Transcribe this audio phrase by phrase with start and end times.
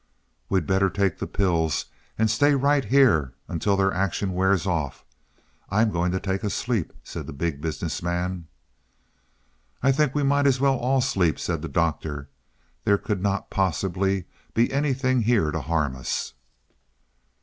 [0.49, 1.85] "We'd better take the pills
[2.17, 5.05] and stay right here until their action wears off.
[5.69, 8.47] I'm going to take a sleep," said the Big Business Man.
[9.83, 12.31] "I think we might as well all sleep," said the Doctor.
[12.83, 14.25] "There could not possibly
[14.55, 16.33] be anything here to harm us."